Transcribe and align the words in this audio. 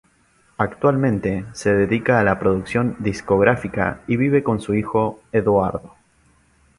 Actualmente 0.57 1.45
se 1.53 1.75
dedica 1.75 2.19
a 2.19 2.23
la 2.23 2.39
producción 2.39 2.95
discográfica 2.97 4.01
y 4.07 4.15
vive 4.17 4.41
con 4.41 4.59
su 4.59 4.73
hijo 4.73 5.21
Edoardo. 5.31 5.93